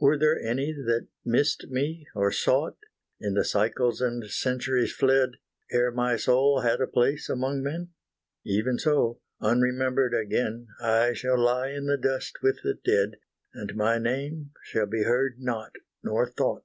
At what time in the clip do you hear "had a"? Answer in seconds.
6.62-6.88